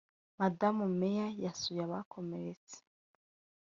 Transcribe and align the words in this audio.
Madamu 0.39 0.83
May 0.99 1.17
yasuye 1.45 1.81
abakomeretse 1.87 2.75